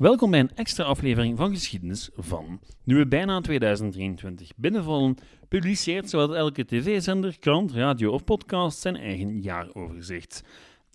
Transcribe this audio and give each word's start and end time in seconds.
Welkom 0.00 0.30
bij 0.30 0.40
een 0.40 0.54
extra 0.54 0.84
aflevering 0.84 1.36
van 1.36 1.50
Geschiedenis 1.50 2.10
van. 2.14 2.60
Nu 2.84 2.96
we 2.96 3.06
bijna 3.06 3.40
2023 3.40 4.50
binnenvallen, 4.56 5.16
publiceert 5.48 6.10
zowat 6.10 6.34
elke 6.34 6.64
tv-zender, 6.64 7.38
krant, 7.38 7.72
radio 7.72 8.12
of 8.12 8.24
podcast 8.24 8.78
zijn 8.78 8.96
eigen 8.96 9.40
jaaroverzicht. 9.40 10.44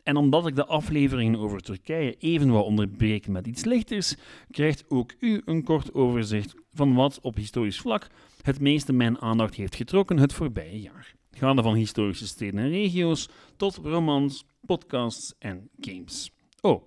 En 0.03 0.15
omdat 0.15 0.47
ik 0.47 0.55
de 0.55 0.65
afleveringen 0.65 1.39
over 1.39 1.61
Turkije 1.61 2.15
even 2.19 2.51
wou 2.51 2.63
onderbreken 2.63 3.31
met 3.31 3.47
iets 3.47 3.63
lichters, 3.63 4.15
krijgt 4.51 4.83
ook 4.89 5.13
u 5.19 5.41
een 5.45 5.63
kort 5.63 5.93
overzicht 5.93 6.55
van 6.73 6.93
wat 6.93 7.19
op 7.21 7.35
historisch 7.35 7.79
vlak 7.79 8.07
het 8.41 8.59
meeste 8.59 8.93
mijn 8.93 9.21
aandacht 9.21 9.55
heeft 9.55 9.75
getrokken 9.75 10.17
het 10.17 10.33
voorbije 10.33 10.81
jaar. 10.81 11.15
Gaande 11.31 11.61
van 11.61 11.75
historische 11.75 12.27
steden 12.27 12.59
en 12.59 12.69
regio's 12.69 13.29
tot 13.57 13.79
romans, 13.83 14.45
podcasts 14.65 15.33
en 15.39 15.69
games. 15.79 16.31
Oh, 16.61 16.83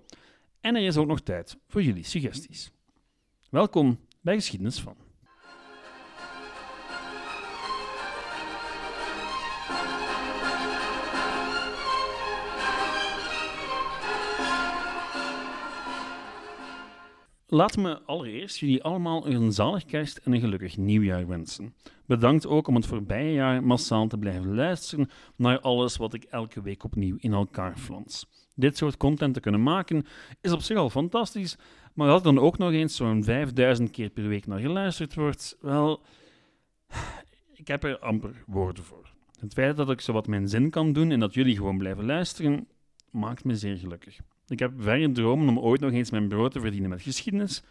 en 0.61 0.75
er 0.75 0.85
is 0.85 0.97
ook 0.97 1.07
nog 1.07 1.21
tijd 1.21 1.57
voor 1.67 1.83
jullie 1.83 2.03
suggesties. 2.03 2.71
Welkom 3.49 3.99
bij 4.21 4.35
Geschiedenis 4.35 4.79
van. 4.79 5.08
Laat 17.51 17.77
me 17.77 18.01
allereerst 18.01 18.57
jullie 18.57 18.83
allemaal 18.83 19.27
een 19.27 19.51
zalig 19.51 19.85
kerst 19.85 20.17
en 20.17 20.33
een 20.33 20.39
gelukkig 20.39 20.77
nieuwjaar 20.77 21.27
wensen. 21.27 21.75
Bedankt 22.05 22.47
ook 22.47 22.67
om 22.67 22.75
het 22.75 22.85
voorbije 22.85 23.33
jaar 23.33 23.63
massaal 23.63 24.07
te 24.07 24.17
blijven 24.17 24.55
luisteren 24.55 25.09
naar 25.35 25.59
alles 25.59 25.97
wat 25.97 26.13
ik 26.13 26.23
elke 26.23 26.61
week 26.61 26.83
opnieuw 26.83 27.15
in 27.19 27.33
elkaar 27.33 27.77
flans. 27.77 28.25
Dit 28.55 28.77
soort 28.77 28.97
content 28.97 29.33
te 29.33 29.39
kunnen 29.39 29.63
maken 29.63 30.05
is 30.41 30.51
op 30.51 30.61
zich 30.61 30.77
al 30.77 30.89
fantastisch, 30.89 31.57
maar 31.93 32.09
als 32.09 32.17
er 32.17 32.33
dan 32.33 32.39
ook 32.39 32.57
nog 32.57 32.71
eens 32.71 32.95
zo'n 32.95 33.23
5000 33.23 33.91
keer 33.91 34.09
per 34.09 34.27
week 34.27 34.47
naar 34.47 34.59
geluisterd 34.59 35.15
wordt, 35.15 35.57
wel, 35.61 36.01
ik 37.53 37.67
heb 37.67 37.83
er 37.83 37.99
amper 37.99 38.43
woorden 38.47 38.83
voor. 38.83 39.13
Het 39.39 39.53
feit 39.53 39.77
dat 39.77 39.89
ik 39.89 40.01
zo 40.01 40.13
wat 40.13 40.27
mijn 40.27 40.47
zin 40.47 40.69
kan 40.69 40.93
doen 40.93 41.11
en 41.11 41.19
dat 41.19 41.33
jullie 41.33 41.55
gewoon 41.55 41.77
blijven 41.77 42.05
luisteren, 42.05 42.67
maakt 43.11 43.43
me 43.43 43.55
zeer 43.55 43.77
gelukkig. 43.77 44.19
Ik 44.49 44.59
heb 44.59 44.73
verre 44.77 45.11
dromen 45.11 45.47
om 45.47 45.59
ooit 45.59 45.81
nog 45.81 45.91
eens 45.91 46.11
mijn 46.11 46.27
brood 46.27 46.51
te 46.51 46.59
verdienen 46.59 46.89
met 46.89 47.01
geschiedenis, 47.01 47.63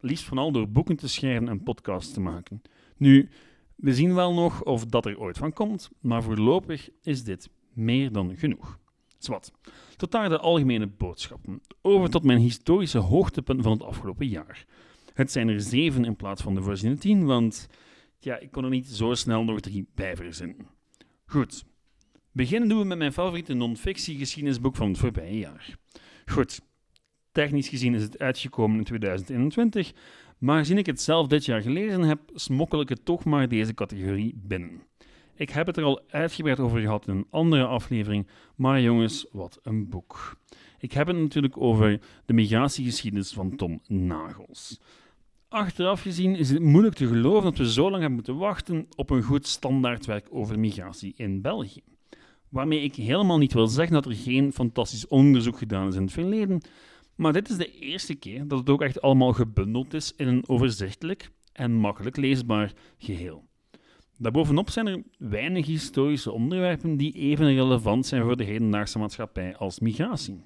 liefst 0.00 0.24
vooral 0.24 0.52
door 0.52 0.68
boeken 0.68 0.96
te 0.96 1.08
schrijven 1.08 1.48
en 1.48 1.62
podcasts 1.62 2.12
te 2.12 2.20
maken. 2.20 2.62
Nu, 2.96 3.28
we 3.76 3.94
zien 3.94 4.14
wel 4.14 4.34
nog 4.34 4.62
of 4.62 4.86
dat 4.86 5.06
er 5.06 5.18
ooit 5.18 5.38
van 5.38 5.52
komt, 5.52 5.90
maar 6.00 6.22
voorlopig 6.22 6.88
is 7.02 7.24
dit 7.24 7.50
meer 7.72 8.12
dan 8.12 8.36
genoeg. 8.36 8.78
Zwat. 9.18 9.52
Tot 9.96 10.10
daar 10.10 10.28
de 10.28 10.38
algemene 10.38 10.86
boodschappen. 10.86 11.60
Over 11.82 12.10
tot 12.10 12.24
mijn 12.24 12.38
historische 12.38 12.98
hoogtepunt 12.98 13.62
van 13.62 13.72
het 13.72 13.82
afgelopen 13.82 14.26
jaar. 14.26 14.66
Het 15.14 15.32
zijn 15.32 15.48
er 15.48 15.60
zeven 15.60 16.04
in 16.04 16.16
plaats 16.16 16.42
van 16.42 16.54
de 16.54 16.62
voorziene 16.62 16.96
tien, 16.96 17.24
want 17.24 17.68
ja, 18.18 18.38
ik 18.38 18.50
kon 18.50 18.64
er 18.64 18.70
niet 18.70 18.88
zo 18.88 19.14
snel 19.14 19.44
nog 19.44 19.60
drie 19.60 19.88
bij 19.94 20.16
verzinnen. 20.16 20.68
Goed. 21.26 21.64
Beginnen 22.32 22.68
doen 22.68 22.78
we 22.78 22.84
met 22.84 22.98
mijn 22.98 23.12
favoriete 23.12 23.54
non-fictie 23.54 24.18
geschiedenisboek 24.18 24.76
van 24.76 24.88
het 24.88 24.98
voorbije 24.98 25.38
jaar. 25.38 25.76
Goed. 26.30 26.60
Technisch 27.32 27.68
gezien 27.68 27.94
is 27.94 28.02
het 28.02 28.18
uitgekomen 28.18 28.78
in 28.78 28.84
2021, 28.84 29.92
maar 30.38 30.58
gezien 30.58 30.78
ik 30.78 30.86
het 30.86 31.00
zelf 31.00 31.26
dit 31.26 31.44
jaar 31.44 31.62
gelezen 31.62 32.02
heb, 32.02 32.20
smokkel 32.34 32.80
ik 32.80 32.88
het 32.88 33.04
toch 33.04 33.24
maar 33.24 33.48
deze 33.48 33.74
categorie 33.74 34.34
binnen. 34.36 34.82
Ik 35.34 35.50
heb 35.50 35.66
het 35.66 35.76
er 35.76 35.84
al 35.84 36.00
uitgebreid 36.08 36.60
over 36.60 36.80
gehad 36.80 37.06
in 37.06 37.16
een 37.16 37.26
andere 37.30 37.64
aflevering, 37.64 38.26
maar 38.54 38.80
jongens, 38.80 39.26
wat 39.32 39.58
een 39.62 39.88
boek. 39.88 40.36
Ik 40.78 40.92
heb 40.92 41.06
het 41.06 41.16
natuurlijk 41.16 41.56
over 41.56 42.00
de 42.24 42.32
migratiegeschiedenis 42.32 43.32
van 43.32 43.56
Tom 43.56 43.80
Nagels. 43.86 44.80
Achteraf 45.48 46.02
gezien 46.02 46.36
is 46.36 46.50
het 46.50 46.62
moeilijk 46.62 46.94
te 46.94 47.06
geloven 47.06 47.42
dat 47.42 47.58
we 47.58 47.72
zo 47.72 47.82
lang 47.82 47.94
hebben 47.94 48.12
moeten 48.12 48.36
wachten 48.36 48.86
op 48.96 49.10
een 49.10 49.22
goed 49.22 49.46
standaardwerk 49.46 50.26
over 50.30 50.58
migratie 50.58 51.14
in 51.16 51.40
België. 51.40 51.95
Waarmee 52.48 52.80
ik 52.80 52.94
helemaal 52.94 53.38
niet 53.38 53.52
wil 53.52 53.66
zeggen 53.66 53.94
dat 53.94 54.06
er 54.06 54.14
geen 54.14 54.52
fantastisch 54.52 55.08
onderzoek 55.08 55.58
gedaan 55.58 55.88
is 55.88 55.94
in 55.94 56.02
het 56.02 56.12
verleden, 56.12 56.60
maar 57.14 57.32
dit 57.32 57.48
is 57.48 57.56
de 57.56 57.78
eerste 57.78 58.14
keer 58.14 58.48
dat 58.48 58.58
het 58.58 58.70
ook 58.70 58.82
echt 58.82 59.00
allemaal 59.00 59.32
gebundeld 59.32 59.94
is 59.94 60.12
in 60.16 60.28
een 60.28 60.48
overzichtelijk 60.48 61.30
en 61.52 61.72
makkelijk 61.72 62.16
leesbaar 62.16 62.72
geheel. 62.98 63.44
Daarbovenop 64.18 64.70
zijn 64.70 64.86
er 64.86 65.02
weinig 65.18 65.66
historische 65.66 66.32
onderwerpen 66.32 66.96
die 66.96 67.12
even 67.12 67.54
relevant 67.54 68.06
zijn 68.06 68.22
voor 68.22 68.36
de 68.36 68.44
hedendaagse 68.44 68.98
maatschappij 68.98 69.56
als 69.56 69.80
migratie. 69.80 70.40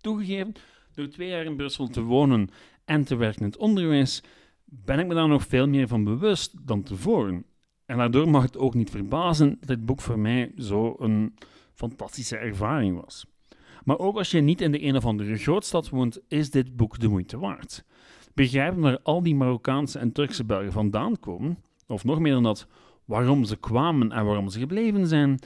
Toegegeven, 0.00 0.52
door 0.94 1.08
twee 1.08 1.28
jaar 1.28 1.44
in 1.44 1.56
Brussel 1.56 1.88
te 1.88 2.02
wonen 2.02 2.48
en 2.84 3.04
te 3.04 3.16
werken 3.16 3.40
in 3.40 3.46
het 3.46 3.56
onderwijs, 3.56 4.22
ben 4.64 4.98
ik 4.98 5.06
me 5.06 5.14
daar 5.14 5.28
nog 5.28 5.46
veel 5.46 5.68
meer 5.68 5.88
van 5.88 6.04
bewust 6.04 6.66
dan 6.66 6.82
tevoren. 6.82 7.44
En 7.86 7.96
daardoor 7.96 8.28
mag 8.28 8.42
het 8.42 8.58
ook 8.58 8.74
niet 8.74 8.90
verbazen 8.90 9.56
dat 9.58 9.68
dit 9.68 9.86
boek 9.86 10.00
voor 10.00 10.18
mij 10.18 10.52
zo 10.56 10.94
een 10.98 11.34
fantastische 11.72 12.36
ervaring 12.36 13.00
was. 13.00 13.26
Maar 13.84 13.98
ook 13.98 14.16
als 14.16 14.30
je 14.30 14.40
niet 14.40 14.60
in 14.60 14.72
de 14.72 14.82
een 14.82 14.96
of 14.96 15.04
andere 15.04 15.36
grootstad 15.36 15.88
woont, 15.88 16.20
is 16.28 16.50
dit 16.50 16.76
boek 16.76 16.98
de 16.98 17.08
moeite 17.08 17.38
waard. 17.38 17.84
Begrijpen 18.34 18.80
waar 18.80 18.98
al 19.02 19.22
die 19.22 19.34
Marokkaanse 19.34 19.98
en 19.98 20.12
Turkse 20.12 20.44
Belgen 20.44 20.72
vandaan 20.72 21.20
komen, 21.20 21.58
of 21.86 22.04
nog 22.04 22.18
meer 22.18 22.32
dan 22.32 22.42
dat, 22.42 22.66
waarom 23.04 23.44
ze 23.44 23.56
kwamen 23.56 24.12
en 24.12 24.24
waarom 24.24 24.48
ze 24.48 24.58
gebleven 24.58 25.06
zijn, 25.06 25.38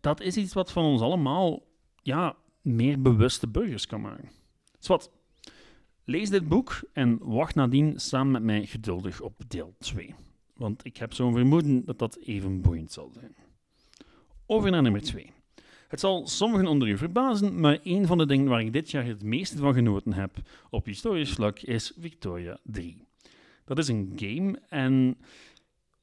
dat 0.00 0.20
is 0.20 0.36
iets 0.36 0.52
wat 0.52 0.72
van 0.72 0.84
ons 0.84 1.00
allemaal 1.00 1.62
ja, 2.02 2.36
meer 2.62 3.02
bewuste 3.02 3.48
burgers 3.48 3.86
kan 3.86 4.00
maken. 4.00 4.30
Dus 4.78 4.88
wat, 4.88 5.10
lees 6.04 6.30
dit 6.30 6.48
boek 6.48 6.80
en 6.92 7.18
wacht 7.20 7.54
nadien 7.54 8.00
samen 8.00 8.32
met 8.32 8.42
mij 8.42 8.66
geduldig 8.66 9.20
op 9.20 9.40
deel 9.48 9.74
2. 9.78 10.14
Want 10.54 10.84
ik 10.84 10.96
heb 10.96 11.12
zo'n 11.12 11.34
vermoeden 11.34 11.84
dat 11.84 11.98
dat 11.98 12.16
even 12.16 12.60
boeiend 12.60 12.92
zal 12.92 13.10
zijn. 13.12 13.36
Over 14.46 14.70
naar 14.70 14.82
nummer 14.82 15.02
2. 15.02 15.32
Het 15.88 16.00
zal 16.00 16.26
sommigen 16.26 16.66
onder 16.66 16.88
u 16.88 16.96
verbazen, 16.96 17.60
maar 17.60 17.78
een 17.82 18.06
van 18.06 18.18
de 18.18 18.26
dingen 18.26 18.48
waar 18.48 18.60
ik 18.60 18.72
dit 18.72 18.90
jaar 18.90 19.04
het 19.04 19.22
meeste 19.22 19.56
van 19.56 19.74
genoten 19.74 20.12
heb 20.12 20.36
op 20.70 20.84
historisch 20.84 21.32
vlak 21.32 21.60
is 21.60 21.92
Victoria 21.98 22.58
3. 22.62 23.06
Dat 23.64 23.78
is 23.78 23.88
een 23.88 24.12
game 24.16 24.58
en 24.68 25.18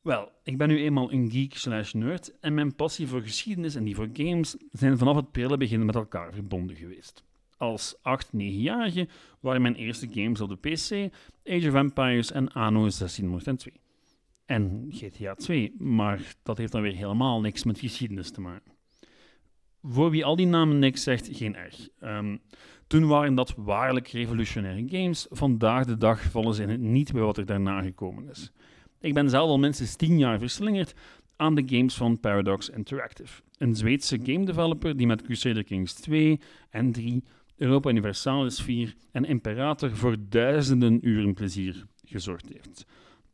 wel, 0.02 0.32
ik 0.44 0.58
ben 0.58 0.68
nu 0.68 0.78
eenmaal 0.78 1.12
een 1.12 1.32
geek 1.32 1.58
slash 1.58 1.94
nerd 1.94 2.40
en 2.40 2.54
mijn 2.54 2.76
passie 2.76 3.08
voor 3.08 3.22
geschiedenis 3.22 3.76
en 3.76 3.84
die 3.84 3.96
voor 3.96 4.10
games 4.14 4.56
zijn 4.72 4.98
vanaf 4.98 5.16
het 5.16 5.32
prille 5.32 5.58
begin 5.58 5.86
met 5.86 5.96
elkaar 5.96 6.34
verbonden 6.34 6.76
geweest. 6.76 7.24
Als 7.58 7.96
8-9-jarige 7.98 9.08
waren 9.40 9.62
mijn 9.62 9.76
eerste 9.76 10.08
games 10.12 10.42
op 10.42 10.50
de 10.50 10.70
PC 10.70 11.14
Age 11.46 11.68
of 11.68 11.74
Empires 11.74 12.32
en 12.32 12.52
Anno 12.52 12.80
1602. 12.80 13.74
En 14.52 14.88
GTA 14.90 15.36
2, 15.36 15.76
maar 15.78 16.36
dat 16.44 16.58
heeft 16.58 16.72
dan 16.72 16.82
weer 16.82 16.96
helemaal 16.96 17.42
niks 17.42 17.64
met 17.64 17.80
geschiedenis 17.80 18.32
te 18.32 18.42
maken. 18.42 18.72
Voor 19.82 20.10
wie 20.10 20.26
al 20.26 20.36
die 20.36 20.46
namen 20.46 20.80
niks 20.80 21.04
zegt, 21.04 21.30
geen 21.32 21.56
erg. 21.56 21.90
Um, 22.04 22.42
toen 22.88 23.08
waren 23.08 23.36
dat 23.36 23.54
waarlijk 23.58 24.08
revolutionaire 24.08 24.84
games. 24.88 25.28
Vandaag 25.30 25.86
de 25.86 25.98
dag 25.98 26.22
vallen 26.24 26.54
ze 26.54 26.62
in 26.62 26.70
het 26.70 26.80
niet 26.80 27.12
bij 27.12 27.22
wat 27.22 27.38
er 27.38 27.46
daarna 27.46 27.82
gekomen 27.82 28.30
is. 28.30 28.52
Ik 29.00 29.14
ben 29.14 29.30
zelf 29.30 29.50
al 29.50 29.60
minstens 29.60 29.96
10 29.96 30.18
jaar 30.18 30.40
verslingerd 30.40 30.94
aan 31.36 31.56
de 31.56 31.64
games 31.66 31.96
van 31.96 32.20
Paradox 32.20 32.70
Interactive, 32.70 33.42
een 33.58 33.76
Zweedse 33.76 34.20
game 34.24 34.46
developer 34.46 34.98
die 34.98 35.08
met 35.08 35.22
Crusader 35.22 35.64
Kings 35.64 35.94
2 35.94 36.40
en 36.70 36.92
3, 36.92 37.24
Europa 37.56 37.90
Universalis 37.90 38.62
4 38.62 38.96
en 39.12 39.26
Imperator 39.26 39.96
voor 39.96 40.16
duizenden 40.30 41.08
uren 41.08 41.34
plezier 41.34 41.86
gezorgd 42.06 42.48
heeft. 42.54 42.86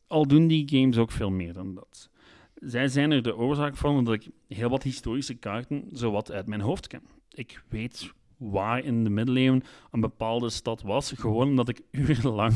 Al 0.07 0.27
doen 0.27 0.47
die 0.47 0.69
games 0.69 0.97
ook 0.97 1.11
veel 1.11 1.31
meer 1.31 1.53
dan 1.53 1.75
dat. 1.75 2.09
Zij 2.55 2.87
zijn 2.87 3.11
er 3.11 3.21
de 3.21 3.37
oorzaak 3.37 3.77
van 3.77 4.03
dat 4.03 4.13
ik 4.13 4.29
heel 4.47 4.69
wat 4.69 4.83
historische 4.83 5.33
kaarten 5.33 5.83
zowat 5.91 6.31
uit 6.31 6.47
mijn 6.47 6.61
hoofd 6.61 6.87
ken. 6.87 7.03
Ik 7.29 7.63
weet 7.69 8.13
waar 8.37 8.83
in 8.83 9.03
de 9.03 9.09
middeleeuwen 9.09 9.63
een 9.91 9.99
bepaalde 9.99 10.49
stad 10.49 10.81
was, 10.81 11.11
gewoon 11.11 11.47
omdat 11.47 11.69
ik 11.69 11.81
urenlang 11.91 12.53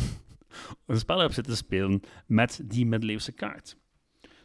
een 0.85 0.99
spel 0.99 1.19
heb 1.19 1.33
zitten 1.33 1.57
spelen 1.57 2.01
met 2.25 2.61
die 2.63 2.85
middeleeuwse 2.85 3.31
kaart. 3.31 3.77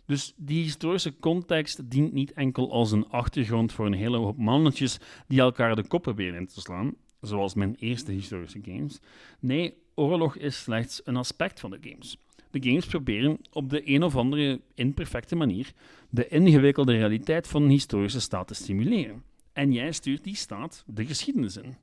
Dus 0.04 0.34
die 0.36 0.62
historische 0.62 1.18
context 1.18 1.90
dient 1.90 2.12
niet 2.12 2.32
enkel 2.32 2.72
als 2.72 2.92
een 2.92 3.08
achtergrond 3.08 3.72
voor 3.72 3.86
een 3.86 3.92
hele 3.92 4.16
hoop 4.16 4.36
mannetjes 4.38 4.98
die 5.28 5.40
elkaar 5.40 5.76
de 5.76 5.86
kop 5.86 6.02
proberen 6.02 6.38
in 6.38 6.46
te 6.46 6.60
slaan, 6.60 6.94
zoals 7.20 7.54
mijn 7.54 7.74
eerste 7.74 8.12
historische 8.12 8.60
games. 8.62 9.00
Nee, 9.40 9.74
oorlog 9.94 10.36
is 10.36 10.62
slechts 10.62 11.00
een 11.04 11.16
aspect 11.16 11.60
van 11.60 11.70
de 11.70 11.78
games. 11.80 12.18
De 12.50 12.62
games 12.62 12.86
proberen 12.86 13.38
op 13.52 13.70
de 13.70 13.90
een 13.90 14.02
of 14.02 14.16
andere 14.16 14.60
imperfecte 14.74 15.36
manier 15.36 15.72
de 16.10 16.28
ingewikkelde 16.28 16.92
realiteit 16.92 17.48
van 17.48 17.62
een 17.62 17.70
historische 17.70 18.20
staat 18.20 18.46
te 18.46 18.54
stimuleren. 18.54 19.22
En 19.52 19.72
jij 19.72 19.92
stuurt 19.92 20.24
die 20.24 20.36
staat 20.36 20.84
de 20.86 21.06
geschiedenis 21.06 21.56
in. 21.56 21.76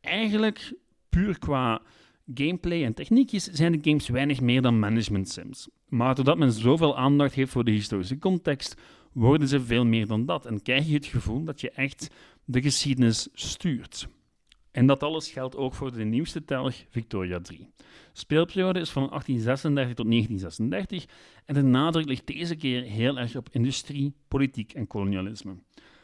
Eigenlijk 0.00 0.74
puur 1.08 1.38
qua 1.38 1.82
gameplay 2.34 2.84
en 2.84 2.94
techniekjes 2.94 3.44
zijn 3.44 3.72
de 3.72 3.90
games 3.90 4.08
weinig 4.08 4.40
meer 4.40 4.62
dan 4.62 4.78
management 4.78 5.28
sims. 5.28 5.68
Maar 5.88 6.14
doordat 6.14 6.38
men 6.38 6.52
zoveel 6.52 6.96
aandacht 6.96 7.34
heeft 7.34 7.52
voor 7.52 7.64
de 7.64 7.70
historische 7.70 8.18
context, 8.18 8.80
worden 9.12 9.48
ze 9.48 9.60
veel 9.60 9.84
meer 9.84 10.06
dan 10.06 10.26
dat 10.26 10.46
en 10.46 10.62
krijg 10.62 10.86
je 10.86 10.94
het 10.94 11.06
gevoel 11.06 11.44
dat 11.44 11.60
je 11.60 11.70
echt 11.70 12.10
de 12.44 12.62
geschiedenis 12.62 13.28
stuurt. 13.32 14.08
En 14.78 14.86
dat 14.86 15.02
alles 15.02 15.30
geldt 15.30 15.56
ook 15.56 15.74
voor 15.74 15.92
de 15.92 16.04
nieuwste 16.04 16.44
telg 16.44 16.84
Victoria 16.88 17.40
3. 17.40 17.68
Speelperiode 18.12 18.80
is 18.80 18.90
van 18.90 19.08
1836 19.08 19.94
tot 19.94 20.06
1936 20.06 21.06
en 21.44 21.54
de 21.54 21.62
nadruk 21.62 22.06
ligt 22.06 22.26
deze 22.26 22.56
keer 22.56 22.82
heel 22.82 23.18
erg 23.18 23.36
op 23.36 23.48
industrie, 23.50 24.12
politiek 24.28 24.72
en 24.72 24.86
kolonialisme. 24.86 25.54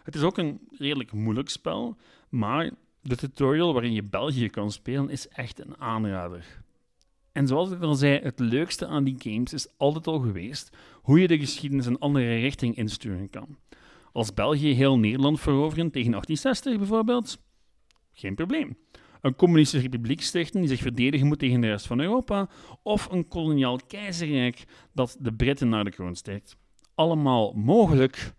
Het 0.03 0.15
is 0.15 0.23
ook 0.23 0.39
een 0.39 0.61
redelijk 0.71 1.13
moeilijk 1.13 1.49
spel, 1.49 1.97
maar 2.29 2.71
de 3.01 3.17
tutorial 3.17 3.73
waarin 3.73 3.93
je 3.93 4.03
België 4.03 4.49
kan 4.49 4.71
spelen 4.71 5.09
is 5.09 5.29
echt 5.29 5.61
een 5.61 5.81
aanrader. 5.81 6.63
En 7.33 7.47
zoals 7.47 7.71
ik 7.71 7.83
al 7.83 7.95
zei, 7.95 8.19
het 8.19 8.39
leukste 8.39 8.87
aan 8.87 9.05
die 9.05 9.17
games 9.19 9.53
is 9.53 9.69
altijd 9.77 10.07
al 10.07 10.19
geweest 10.19 10.77
hoe 11.03 11.21
je 11.21 11.29
de 11.29 11.39
geschiedenis 11.39 11.87
een 11.87 11.99
andere 11.99 12.39
richting 12.41 12.77
insturen 12.77 13.31
kan. 13.31 13.57
Als 14.13 14.35
België 14.35 14.73
heel 14.73 14.99
Nederland 14.99 15.41
veroveren 15.41 15.91
tegen 15.91 16.11
1860 16.11 16.79
bijvoorbeeld, 16.79 17.39
geen 18.15 18.35
probleem. 18.35 18.77
Een 19.21 19.37
communistische 19.37 19.87
republiek 19.87 20.23
stichten 20.23 20.61
die 20.61 20.69
zich 20.69 20.81
verdedigen 20.81 21.27
moet 21.27 21.39
tegen 21.39 21.61
de 21.61 21.67
rest 21.67 21.87
van 21.87 22.01
Europa, 22.01 22.49
of 22.83 23.11
een 23.11 23.29
koloniaal 23.29 23.79
keizerrijk 23.87 24.65
dat 24.93 25.17
de 25.21 25.33
Britten 25.35 25.69
naar 25.69 25.85
de 25.85 25.91
kroon 25.91 26.15
steekt. 26.15 26.57
Allemaal 26.95 27.53
mogelijk 27.53 28.35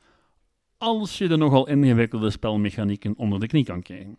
als 0.78 1.18
je 1.18 1.28
de 1.28 1.38
nogal 1.38 1.68
ingewikkelde 1.68 2.30
spelmechanieken 2.30 3.18
onder 3.18 3.40
de 3.40 3.48
knie 3.48 3.64
kan 3.64 3.82
krijgen. 3.82 4.18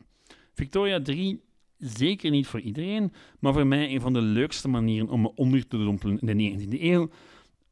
Victoria 0.55 1.03
3 1.03 1.41
zeker 1.79 2.31
niet 2.31 2.47
voor 2.47 2.61
iedereen, 2.61 3.13
maar 3.39 3.53
voor 3.53 3.67
mij 3.67 3.95
een 3.95 4.01
van 4.01 4.13
de 4.13 4.21
leukste 4.21 4.69
manieren 4.69 5.09
om 5.09 5.21
me 5.21 5.35
onder 5.35 5.67
te 5.67 5.77
dompelen 5.77 6.19
in 6.19 6.39
de 6.39 6.67
19e 6.67 6.81
eeuw, 6.81 7.11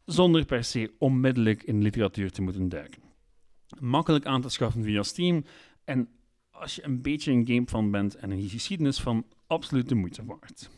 zonder 0.05 0.45
per 0.45 0.65
se 0.65 0.93
onmiddellijk 0.99 1.63
in 1.63 1.83
literatuur 1.83 2.31
te 2.31 2.43
moeten 2.43 2.69
duiken. 2.69 3.03
Makkelijk 3.79 4.27
aan 4.27 4.41
te 4.41 4.49
schaffen 4.49 4.83
via 4.83 5.03
Steam 5.03 5.45
en 5.85 6.09
als 6.55 6.75
je 6.75 6.85
een 6.85 7.03
beetje 7.03 7.33
een 7.33 7.47
game 7.47 7.67
van 7.67 7.91
bent 7.91 8.15
en 8.15 8.31
een 8.31 8.49
geschiedenis 8.49 9.01
van, 9.01 9.27
absoluut 9.47 9.89
de 9.89 9.95
moeite 9.95 10.25
waard. 10.25 10.71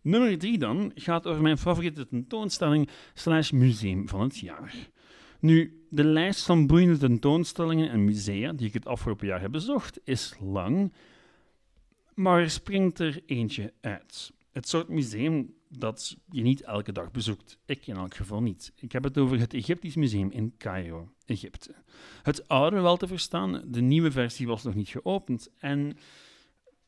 Nummer 0.00 0.38
3 0.38 0.58
dan 0.58 0.92
gaat 0.94 1.26
over 1.26 1.42
mijn 1.42 1.58
favoriete 1.58 2.06
tentoonstelling 2.06 2.88
slash 3.14 3.50
museum 3.50 4.08
van 4.08 4.20
het 4.20 4.38
jaar. 4.38 4.90
Nu, 5.40 5.84
de 5.90 6.04
lijst 6.04 6.44
van 6.44 6.66
boeiende 6.66 6.96
tentoonstellingen 6.96 7.90
en 7.90 8.04
musea 8.04 8.52
die 8.52 8.66
ik 8.66 8.72
het 8.72 8.86
afgelopen 8.86 9.26
jaar 9.26 9.40
heb 9.40 9.52
bezocht 9.52 10.00
is 10.04 10.34
lang, 10.40 10.92
maar 12.14 12.40
er 12.40 12.50
springt 12.50 12.98
er 12.98 13.22
eentje 13.26 13.72
uit. 13.80 14.32
Het 14.50 14.68
soort 14.68 14.88
museum 14.88 15.54
dat 15.68 16.16
je 16.30 16.42
niet 16.42 16.62
elke 16.62 16.92
dag 16.92 17.10
bezoekt. 17.10 17.58
Ik 17.66 17.86
in 17.86 17.96
elk 17.96 18.14
geval 18.14 18.42
niet. 18.42 18.72
Ik 18.76 18.92
heb 18.92 19.04
het 19.04 19.18
over 19.18 19.38
het 19.38 19.54
Egyptisch 19.54 19.94
Museum 19.94 20.30
in 20.30 20.54
Cairo, 20.58 21.12
Egypte. 21.32 21.74
Het 22.22 22.48
oude 22.48 22.80
wel 22.80 22.96
te 22.96 23.06
verstaan, 23.06 23.62
de 23.66 23.80
nieuwe 23.80 24.10
versie 24.10 24.46
was 24.46 24.62
nog 24.62 24.74
niet 24.74 24.88
geopend. 24.88 25.50
En 25.58 25.96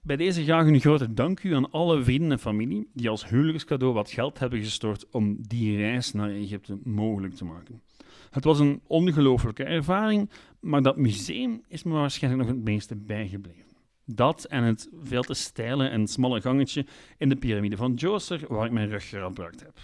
bij 0.03 0.17
deze 0.17 0.45
graag 0.45 0.67
een 0.67 0.81
grote 0.81 1.13
dank 1.13 1.43
u 1.43 1.55
aan 1.55 1.71
alle 1.71 2.03
vrienden 2.03 2.31
en 2.31 2.39
familie 2.39 2.89
die 2.93 3.09
als 3.09 3.29
huwelijkscadeau 3.29 3.95
wat 3.95 4.11
geld 4.11 4.39
hebben 4.39 4.59
gestort 4.59 5.11
om 5.11 5.37
die 5.41 5.77
reis 5.77 6.13
naar 6.13 6.31
Egypte 6.31 6.79
mogelijk 6.83 7.35
te 7.35 7.45
maken. 7.45 7.83
Het 8.31 8.45
was 8.45 8.59
een 8.59 8.81
ongelooflijke 8.87 9.65
ervaring, 9.65 10.31
maar 10.61 10.83
dat 10.83 10.97
museum 10.97 11.63
is 11.69 11.83
me 11.83 11.93
waarschijnlijk 11.93 12.43
nog 12.43 12.57
het 12.57 12.65
meeste 12.65 12.97
bijgebleven. 12.97 13.77
Dat 14.07 14.45
en 14.45 14.63
het 14.63 14.89
veel 15.03 15.23
te 15.23 15.35
steile 15.35 15.89
en 15.89 16.07
smalle 16.07 16.41
gangetje 16.41 16.87
in 17.19 17.29
de 17.29 17.37
piramide 17.37 17.77
van 17.77 17.95
Djoser, 17.95 18.41
waar 18.49 18.67
ik 18.67 18.73
mijn 18.73 18.89
rug 18.89 19.09
gebruikt 19.09 19.61
heb. 19.61 19.79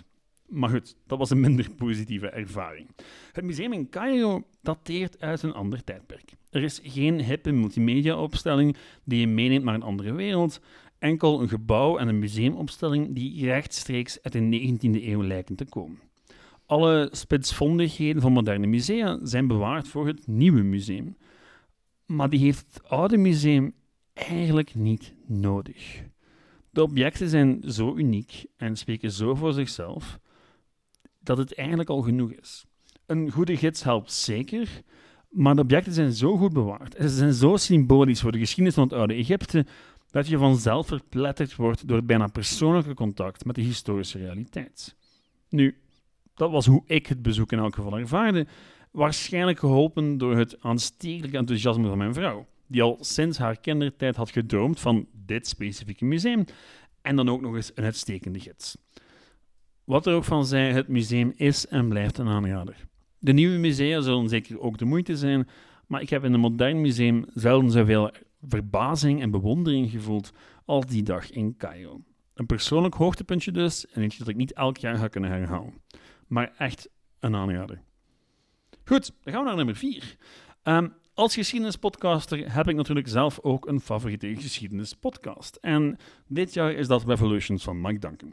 Maar 0.51 0.71
goed, 0.71 0.97
dat 1.07 1.19
was 1.19 1.31
een 1.31 1.41
minder 1.41 1.71
positieve 1.77 2.29
ervaring. 2.29 2.89
Het 3.33 3.45
museum 3.45 3.73
in 3.73 3.89
Cairo 3.89 4.43
dateert 4.63 5.21
uit 5.21 5.43
een 5.43 5.53
ander 5.53 5.85
tijdperk. 5.85 6.33
Er 6.51 6.63
is 6.63 6.81
geen 6.83 7.23
hippe 7.25 7.51
multimedia-opstelling 7.51 8.77
die 9.05 9.21
je 9.21 9.27
meeneemt 9.27 9.65
naar 9.65 9.75
een 9.75 9.83
andere 9.83 10.13
wereld, 10.13 10.61
enkel 10.99 11.41
een 11.41 11.49
gebouw 11.49 11.99
en 11.99 12.09
een 12.09 12.19
museumopstelling 12.19 13.15
die 13.15 13.45
rechtstreeks 13.45 14.23
uit 14.23 14.33
de 14.33 14.79
19e 14.79 15.05
eeuw 15.05 15.23
lijken 15.23 15.57
te 15.57 15.65
komen. 15.65 15.99
Alle 16.67 17.09
spitsvondigheden 17.11 18.23
van 18.23 18.33
moderne 18.33 18.67
musea 18.67 19.19
zijn 19.23 19.47
bewaard 19.47 19.89
voor 19.89 20.07
het 20.07 20.27
nieuwe 20.27 20.63
museum. 20.63 21.17
Maar 22.07 22.31
die 22.31 22.41
heeft 22.41 22.67
het 22.73 22.89
oude 22.89 23.17
museum 23.17 23.73
eigenlijk 24.13 24.75
niet 24.75 25.15
nodig. 25.27 26.03
De 26.71 26.83
objecten 26.83 27.29
zijn 27.29 27.63
zo 27.67 27.97
uniek 27.97 28.45
en 28.57 28.77
spreken 28.77 29.11
zo 29.11 29.35
voor 29.35 29.53
zichzelf 29.53 30.19
dat 31.23 31.39
het 31.39 31.55
eigenlijk 31.55 31.89
al 31.89 32.03
genoeg 32.03 32.33
is. 32.33 32.65
Een 33.07 33.31
goede 33.31 33.57
gids 33.57 33.83
helpt 33.83 34.13
zeker, 34.13 34.83
maar 35.29 35.55
de 35.55 35.61
objecten 35.61 35.93
zijn 35.93 36.13
zo 36.13 36.37
goed 36.37 36.53
bewaard 36.53 36.95
en 36.95 37.09
ze 37.09 37.17
zijn 37.17 37.33
zo 37.33 37.57
symbolisch 37.57 38.21
voor 38.21 38.33
de 38.33 38.39
geschiedenis 38.39 38.75
van 38.75 38.85
het 38.85 38.93
oude 38.93 39.15
Egypte 39.15 39.67
dat 40.11 40.29
je 40.29 40.39
vanzelf 40.39 40.87
verpletterd 40.87 41.57
wordt 41.57 41.89
door 41.89 41.97
het 41.97 42.07
bijna 42.07 42.27
persoonlijke 42.27 42.95
contact 42.95 43.45
met 43.45 43.55
de 43.55 43.63
historische 43.63 44.19
realiteit. 44.19 44.97
Nu, 45.49 45.77
dat 46.35 46.51
was 46.51 46.67
hoe 46.67 46.83
ik 46.87 47.07
het 47.07 47.23
bezoek 47.23 47.53
in 47.53 47.59
elk 47.59 47.75
geval 47.75 47.99
ervaarde, 47.99 48.47
waarschijnlijk 48.91 49.59
geholpen 49.59 50.19
door 50.19 50.37
het 50.37 50.63
aanstekelijk 50.63 51.35
enthousiasme 51.35 51.89
van 51.89 51.99
mijn 51.99 52.15
vrouw 52.15 52.47
die 52.67 52.83
al 52.83 52.97
sinds 53.01 53.39
haar 53.39 53.61
kindertijd 53.61 54.17
had 54.17 54.31
gedroomd 54.31 54.81
van 54.81 55.07
dit 55.13 55.47
specifieke 55.47 56.05
museum 56.05 56.45
en 57.03 57.17
dan 57.17 57.29
ook 57.29 57.41
nog 57.41 57.55
eens 57.55 57.73
een 57.75 57.85
uitstekende 57.85 58.41
gids. 58.41 58.77
Wat 59.91 60.07
er 60.07 60.15
ook 60.15 60.25
van 60.25 60.47
zij, 60.47 60.73
het 60.73 60.89
museum 60.89 61.33
is 61.37 61.67
en 61.67 61.89
blijft 61.89 62.19
een 62.19 62.29
aanrader. 62.29 62.87
De 63.19 63.33
nieuwe 63.33 63.59
musea 63.59 64.01
zullen 64.01 64.29
zeker 64.29 64.61
ook 64.61 64.79
de 64.79 64.85
moeite 64.85 65.17
zijn, 65.17 65.49
maar 65.87 66.01
ik 66.01 66.11
heb 66.11 66.25
in 66.25 66.33
een 66.33 66.41
modern 66.41 66.81
museum 66.81 67.25
zelden 67.35 67.71
zoveel 67.71 68.11
verbazing 68.43 69.21
en 69.21 69.31
bewondering 69.31 69.91
gevoeld 69.91 70.33
als 70.65 70.87
die 70.87 71.03
dag 71.03 71.31
in 71.31 71.57
Cairo. 71.57 72.01
Een 72.35 72.47
persoonlijk 72.47 72.95
hoogtepuntje 72.95 73.53
dus, 73.53 73.87
en 73.87 74.03
eentje 74.03 74.19
dat 74.19 74.29
ik 74.29 74.37
niet 74.37 74.53
elk 74.53 74.77
jaar 74.77 74.97
ga 74.97 75.09
kunnen 75.09 75.31
herhalen. 75.31 75.75
Maar 76.27 76.53
echt 76.59 76.89
een 77.19 77.37
aanrader. 77.37 77.83
Goed, 78.85 79.13
dan 79.23 79.33
gaan 79.33 79.43
we 79.43 79.49
naar 79.49 79.57
nummer 79.57 79.77
4. 79.77 80.17
Als 81.15 81.35
geschiedenispodcaster 81.35 82.55
heb 82.55 82.69
ik 82.69 82.77
natuurlijk 82.77 83.09
zelf 83.09 83.41
ook 83.41 83.67
een 83.67 83.81
favoriete 83.81 84.37
geschiedenispodcast. 84.37 85.57
En 85.61 85.97
dit 86.27 86.55
jaar 86.55 86.73
is 86.73 86.87
dat 86.87 87.05
Revolutions 87.05 87.65
van 87.65 87.81
Mike 87.81 87.99
Duncan. 87.99 88.33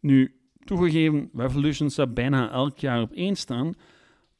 Nu, 0.00 0.34
toegegeven, 0.64 1.30
Revolutions 1.34 1.92
staat 1.92 2.14
bijna 2.14 2.50
elk 2.50 2.78
jaar 2.78 3.00
op 3.00 3.12
één 3.12 3.36
staan. 3.36 3.74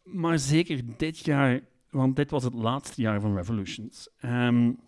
Maar 0.03 0.39
zeker 0.39 0.81
dit 0.97 1.19
jaar, 1.19 1.61
want 1.91 2.17
dit 2.17 2.31
was 2.31 2.45
het 2.45 2.55
laatste 2.55 3.01
jaar 3.01 3.21
van 3.21 3.37
Revolutions. 3.37 4.09
Um, 4.25 4.79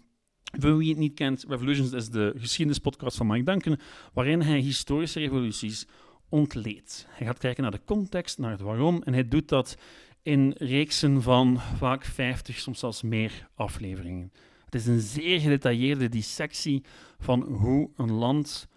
voor 0.58 0.76
wie 0.76 0.88
het 0.88 0.98
niet 0.98 1.14
kent, 1.14 1.44
Revolutions 1.48 1.92
is 1.92 2.08
de 2.08 2.34
geschiedenispodcast 2.36 3.16
van 3.16 3.26
Mike 3.26 3.44
Duncan, 3.44 3.78
waarin 4.12 4.40
hij 4.40 4.58
historische 4.58 5.20
revoluties 5.20 5.86
ontleedt. 6.28 7.06
Hij 7.10 7.26
gaat 7.26 7.38
kijken 7.38 7.62
naar 7.62 7.72
de 7.72 7.84
context, 7.84 8.38
naar 8.38 8.50
het 8.50 8.60
waarom, 8.60 9.02
en 9.02 9.12
hij 9.12 9.28
doet 9.28 9.48
dat 9.48 9.76
in 10.22 10.54
reeksen 10.58 11.22
van 11.22 11.60
vaak 11.60 12.04
50, 12.04 12.58
soms 12.58 12.78
zelfs 12.78 13.02
meer 13.02 13.48
afleveringen. 13.54 14.32
Het 14.64 14.74
is 14.74 14.86
een 14.86 15.00
zeer 15.00 15.40
gedetailleerde 15.40 16.08
dissectie 16.08 16.84
van 17.18 17.42
hoe 17.42 17.90
een 17.96 18.12
land 18.12 18.68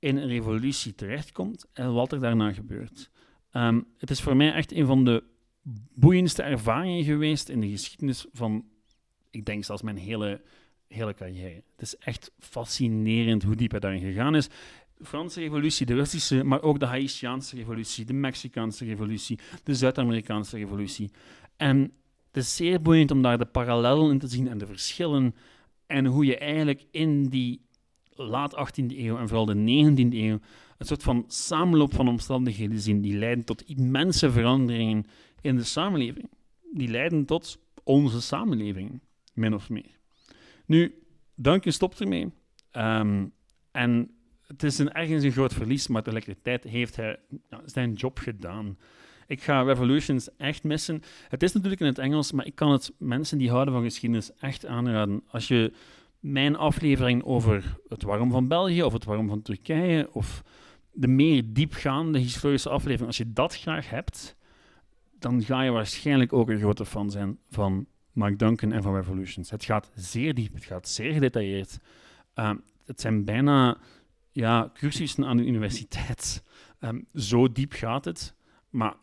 in 0.00 0.16
een 0.16 0.28
revolutie 0.28 0.94
terechtkomt 0.94 1.66
en 1.72 1.92
wat 1.92 2.12
er 2.12 2.20
daarna 2.20 2.52
gebeurt. 2.52 3.10
Um, 3.52 3.86
het 3.98 4.10
is 4.10 4.20
voor 4.20 4.36
mij 4.36 4.52
echt 4.52 4.72
een 4.72 4.86
van 4.86 5.04
de 5.04 5.22
boeiendste 5.94 6.42
ervaringen 6.42 7.04
geweest 7.04 7.48
in 7.48 7.60
de 7.60 7.68
geschiedenis 7.68 8.26
van, 8.32 8.64
ik 9.30 9.44
denk 9.44 9.64
zelfs 9.64 9.82
mijn 9.82 9.96
hele, 9.96 10.42
hele 10.88 11.14
carrière. 11.14 11.62
Het 11.76 11.82
is 11.82 11.96
echt 11.96 12.32
fascinerend 12.38 13.42
hoe 13.42 13.56
diep 13.56 13.70
hij 13.70 13.80
daarin 13.80 14.00
gegaan 14.00 14.34
is. 14.34 14.48
Franse 15.02 15.40
revolutie, 15.40 15.86
de 15.86 15.94
Russische, 15.94 16.44
maar 16.44 16.62
ook 16.62 16.80
de 16.80 16.86
Haitiaanse 16.86 17.56
revolutie, 17.56 18.04
de 18.04 18.12
Mexicaanse 18.12 18.84
revolutie, 18.84 19.38
de 19.64 19.74
Zuid-Amerikaanse 19.74 20.56
revolutie. 20.56 21.10
En 21.56 21.92
het 22.26 22.36
is 22.36 22.56
zeer 22.56 22.82
boeiend 22.82 23.10
om 23.10 23.22
daar 23.22 23.38
de 23.38 23.46
parallellen 23.46 24.10
in 24.10 24.18
te 24.18 24.28
zien 24.28 24.48
en 24.48 24.58
de 24.58 24.66
verschillen 24.66 25.34
en 25.86 26.06
hoe 26.06 26.24
je 26.24 26.38
eigenlijk 26.38 26.84
in 26.90 27.28
die 27.28 27.60
laat 28.22 28.70
18e 28.70 28.98
eeuw 28.98 29.18
en 29.18 29.28
vooral 29.28 29.46
de 29.46 29.54
19e 29.54 30.14
eeuw 30.14 30.38
een 30.78 30.86
soort 30.86 31.02
van 31.02 31.24
samenloop 31.26 31.94
van 31.94 32.08
omstandigheden 32.08 32.80
zien 32.80 33.00
die 33.00 33.18
leiden 33.18 33.44
tot 33.44 33.62
immense 33.62 34.30
veranderingen 34.30 35.06
in 35.40 35.56
de 35.56 35.64
samenleving. 35.64 36.30
Die 36.72 36.88
leiden 36.88 37.24
tot 37.24 37.58
onze 37.84 38.20
samenleving, 38.20 39.00
min 39.34 39.54
of 39.54 39.70
meer. 39.70 39.98
Nu, 40.66 40.94
Duncan 41.34 41.72
stopt 41.72 42.00
ermee. 42.00 42.30
Um, 42.72 43.32
en 43.70 44.10
het 44.46 44.62
is 44.62 44.78
een, 44.78 44.92
ergens 44.92 45.24
een 45.24 45.32
groot 45.32 45.52
verlies, 45.52 45.88
maar 45.88 46.02
tegelijkertijd 46.02 46.64
heeft 46.64 46.96
hij 46.96 47.18
zijn 47.64 47.92
job 47.92 48.18
gedaan. 48.18 48.78
Ik 49.26 49.42
ga 49.42 49.62
Revolutions 49.62 50.36
echt 50.36 50.62
missen. 50.62 51.02
Het 51.28 51.42
is 51.42 51.52
natuurlijk 51.52 51.80
in 51.80 51.86
het 51.86 51.98
Engels, 51.98 52.32
maar 52.32 52.46
ik 52.46 52.54
kan 52.54 52.70
het 52.70 52.92
mensen 52.98 53.38
die 53.38 53.50
houden 53.50 53.74
van 53.74 53.82
geschiedenis 53.82 54.34
echt 54.34 54.66
aanraden. 54.66 55.22
Als 55.26 55.48
je 55.48 55.72
mijn 56.20 56.56
aflevering 56.56 57.24
over 57.24 57.78
het 57.88 58.02
waarom 58.02 58.30
van 58.30 58.48
België 58.48 58.82
of 58.82 58.92
het 58.92 59.04
waarom 59.04 59.28
van 59.28 59.42
Turkije 59.42 60.08
of 60.12 60.42
de 60.92 61.08
meer 61.08 61.42
diepgaande 61.46 62.18
historische 62.18 62.68
aflevering, 62.68 63.06
als 63.06 63.16
je 63.16 63.32
dat 63.32 63.56
graag 63.56 63.90
hebt, 63.90 64.36
dan 65.18 65.42
ga 65.42 65.62
je 65.62 65.70
waarschijnlijk 65.70 66.32
ook 66.32 66.48
een 66.48 66.58
grote 66.58 66.86
fan 66.86 67.10
zijn 67.10 67.38
van 67.50 67.86
Mark 68.12 68.38
Duncan 68.38 68.72
en 68.72 68.82
van 68.82 68.94
Revolutions. 68.94 69.50
Het 69.50 69.64
gaat 69.64 69.90
zeer 69.94 70.34
diep, 70.34 70.54
het 70.54 70.64
gaat 70.64 70.88
zeer 70.88 71.12
gedetailleerd. 71.12 71.78
Ehm, 72.34 72.56
het 72.84 73.00
zijn 73.00 73.24
bijna 73.24 73.78
ja, 74.32 74.70
cursussen 74.74 75.24
aan 75.24 75.36
de 75.36 75.46
universiteit. 75.46 76.42
Ehm, 76.78 77.00
zo 77.14 77.52
diep 77.52 77.72
gaat 77.72 78.04
het. 78.04 78.34
Maar 78.70 78.94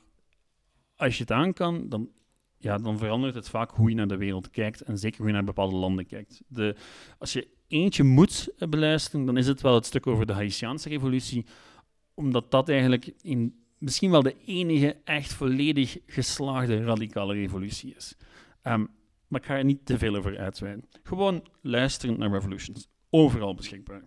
als 0.96 1.16
je 1.16 1.22
het 1.22 1.32
aan 1.32 1.54
kan, 1.54 1.90
dan, 1.90 2.10
ja, 2.58 2.78
dan 2.78 2.98
verandert 2.98 3.36
het 3.36 3.50
vaak 3.50 3.72
hoe 3.72 3.90
je 3.90 3.96
naar 3.96 4.08
de 4.08 4.18
wereld 4.18 4.50
kijkt. 4.50 4.82
En 4.82 4.98
zeker 4.98 5.18
hoe 5.18 5.28
je 5.28 5.34
naar 5.34 5.44
bepaalde 5.44 5.76
landen 5.76 6.06
kijkt. 6.06 6.42
De, 6.48 6.76
als 7.18 7.34
je 7.34 7.48
eentje 7.68 8.04
moet 8.04 8.50
beluisteren, 8.70 9.26
dan 9.26 9.38
is 9.38 9.48
het 9.48 9.62
wel 9.62 9.76
het 9.76 9.86
stuk 9.86 10.08
over 10.08 10.26
de 10.26 10.34
Haitiaanse 10.34 10.90
revolutie. 10.90 11.46
Omdat 12.14 12.52
dat 12.52 12.70
eigenlijk 12.70 13.14
in, 13.22 13.56
misschien 13.78 14.12
wel 14.12 14.22
de 14.22 14.36
enige 14.46 14.98
echt 15.04 15.34
volledig 15.34 15.98
geslaagde 16.06 16.84
radicale 16.84 17.34
revolutie 17.34 17.96
is. 17.96 18.18
Ehm, 18.62 18.86
maar 19.28 19.40
ik 19.42 19.46
ga 19.46 19.58
er 19.58 19.66
niet 19.66 19.86
te 19.86 19.98
veel 19.98 20.16
over 20.16 20.38
uitweiden. 20.38 20.86
Gewoon 21.04 21.48
luisteren 21.62 22.20
naar 22.20 22.32
Revolutions. 22.32 22.88
Overal 23.10 23.56
beschikbaar. 23.56 24.04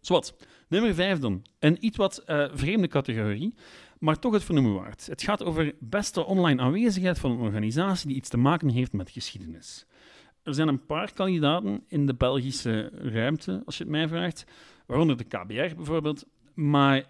Zowat. 0.00 0.34
Nummer 0.68 0.94
5 0.94 1.18
dan. 1.18 1.44
Een 1.58 1.84
iets 1.84 1.96
wat 1.96 2.22
uh, 2.26 2.48
vreemde 2.52 2.88
categorie, 2.88 3.54
maar 3.98 4.18
toch 4.18 4.32
het 4.32 4.44
vernoemen 4.44 4.74
waard. 4.74 5.06
Het 5.06 5.22
gaat 5.22 5.44
over 5.44 5.74
beste 5.80 6.24
online 6.24 6.62
aanwezigheid 6.62 7.18
van 7.18 7.30
een 7.30 7.38
organisatie 7.38 8.08
die 8.08 8.16
iets 8.16 8.28
te 8.28 8.36
maken 8.36 8.68
heeft 8.68 8.92
met 8.92 9.10
geschiedenis. 9.10 9.86
Er 10.42 10.54
zijn 10.54 10.68
een 10.68 10.86
paar 10.86 11.12
kandidaten 11.12 11.84
in 11.88 12.06
de 12.06 12.14
Belgische 12.14 12.90
ruimte, 12.92 13.62
als 13.64 13.76
je 13.76 13.82
het 13.82 13.92
mij 13.92 14.08
vraagt, 14.08 14.44
waaronder 14.86 15.16
de 15.16 15.24
KBR 15.24 15.74
bijvoorbeeld, 15.74 16.26
maar 16.54 17.04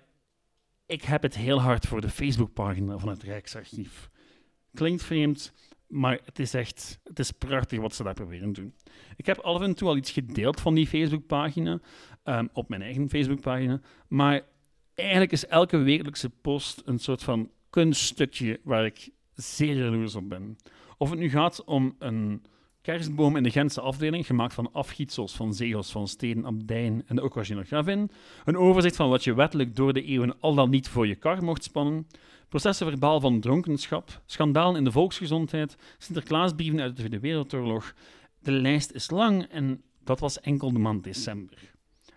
ik 0.86 1.02
heb 1.02 1.22
het 1.22 1.36
heel 1.36 1.60
hard 1.60 1.86
voor 1.86 2.00
de 2.00 2.08
Facebookpagina 2.08 2.98
van 2.98 3.08
het 3.08 3.22
Rijksarchief. 3.22 4.10
Klinkt 4.74 5.02
vreemd, 5.02 5.52
maar 5.88 6.20
het 6.24 6.38
is 6.38 6.54
echt 6.54 7.00
het 7.04 7.18
is 7.18 7.30
prachtig 7.30 7.80
wat 7.80 7.94
ze 7.94 8.02
daar 8.02 8.14
proberen 8.14 8.52
te 8.52 8.60
doen. 8.60 8.74
Ik 9.16 9.26
heb 9.26 9.38
af 9.38 9.60
en 9.60 9.74
toe 9.74 9.88
al 9.88 9.96
iets 9.96 10.10
gedeeld 10.10 10.60
van 10.60 10.74
die 10.74 10.86
Facebookpagina, 10.86 11.80
um, 12.24 12.48
op 12.52 12.68
mijn 12.68 12.82
eigen 12.82 13.08
Facebookpagina, 13.08 13.80
maar 14.08 14.42
eigenlijk 14.94 15.32
is 15.32 15.46
elke 15.46 15.76
wekelijkse 15.76 16.30
post 16.30 16.82
een 16.84 16.98
soort 16.98 17.22
van 17.22 17.50
kunststukje 17.70 18.60
waar 18.62 18.84
ik 18.84 19.10
zeer 19.34 19.76
jaloers 19.76 20.14
op 20.14 20.28
ben. 20.28 20.56
Of 20.96 21.10
het 21.10 21.18
nu 21.18 21.30
gaat 21.30 21.64
om 21.64 21.96
een 21.98 22.42
kerstboom 22.88 23.36
in 23.36 23.42
de 23.42 23.50
Gentse 23.50 23.80
afdeling, 23.80 24.26
gemaakt 24.26 24.54
van 24.54 24.72
afgietsels 24.72 25.36
van 25.36 25.54
zegels 25.54 25.90
van 25.90 26.08
steden, 26.08 26.44
abdijen 26.44 27.02
en 27.06 27.16
de 27.16 27.22
ocasionogravin. 27.22 28.10
Een 28.44 28.56
overzicht 28.56 28.96
van 28.96 29.08
wat 29.08 29.24
je 29.24 29.34
wettelijk 29.34 29.76
door 29.76 29.92
de 29.92 30.02
eeuwen 30.02 30.40
al 30.40 30.54
dan 30.54 30.70
niet 30.70 30.88
voor 30.88 31.06
je 31.06 31.14
kar 31.14 31.44
mocht 31.44 31.64
spannen. 31.64 32.06
Processen 32.48 32.86
verbaal 32.86 33.20
van 33.20 33.40
dronkenschap, 33.40 34.22
schandalen 34.26 34.76
in 34.76 34.84
de 34.84 34.92
volksgezondheid, 34.92 35.76
Sinterklaasbrieven 35.98 36.80
uit 36.80 36.90
de 36.90 36.96
Tweede 36.96 37.18
Wereldoorlog. 37.20 37.94
De 38.38 38.52
lijst 38.52 38.92
is 38.92 39.10
lang 39.10 39.42
en 39.42 39.82
dat 40.04 40.20
was 40.20 40.40
enkel 40.40 40.72
de 40.72 40.78
maand 40.78 41.04
december. 41.04 41.58